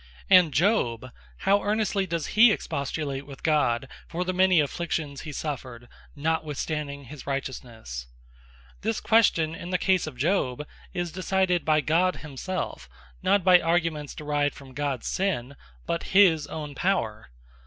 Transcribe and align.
And 0.31 0.51
Job, 0.51 1.11
how 1.41 1.61
earnestly 1.61 2.07
does 2.07 2.33
he 2.33 2.51
expostulate 2.51 3.27
with 3.27 3.43
God, 3.43 3.87
for 4.07 4.23
the 4.25 4.33
many 4.33 4.59
Afflictions 4.59 5.21
he 5.21 5.31
suffered, 5.31 5.87
notwithstanding 6.15 7.03
his 7.03 7.27
Righteousnesse? 7.27 8.07
This 8.81 8.99
question 8.99 9.53
in 9.53 9.69
the 9.69 9.77
case 9.77 10.07
of 10.07 10.17
Job, 10.17 10.65
is 10.91 11.11
decided 11.11 11.63
by 11.63 11.81
God 11.81 12.15
himselfe, 12.15 12.89
not 13.21 13.43
by 13.43 13.61
arguments 13.61 14.15
derived 14.15 14.55
from 14.55 14.73
Job's 14.73 15.05
Sinne, 15.05 15.55
but 15.85 16.01
his 16.17 16.47
own 16.47 16.73
Power. 16.73 17.29